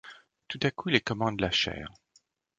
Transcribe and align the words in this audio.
Tout 0.47 0.59
à 0.63 0.71
coup, 0.71 0.89
les 0.89 0.99
commandes 0.99 1.39
lâchèrent. 1.39 1.93